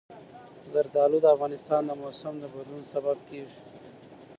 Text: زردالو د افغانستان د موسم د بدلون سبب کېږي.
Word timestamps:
زردالو 0.71 1.17
د 1.21 1.25
افغانستان 1.35 1.81
د 1.85 1.91
موسم 2.01 2.33
د 2.39 2.43
بدلون 2.53 2.83
سبب 2.93 3.17
کېږي. 3.29 3.59